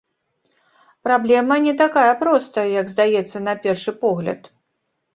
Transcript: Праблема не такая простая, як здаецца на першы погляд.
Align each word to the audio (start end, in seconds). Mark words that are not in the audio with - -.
Праблема 1.07 1.59
не 1.67 1.73
такая 1.83 2.11
простая, 2.23 2.67
як 2.81 2.93
здаецца 2.97 3.37
на 3.49 3.53
першы 3.67 3.99
погляд. 4.03 4.55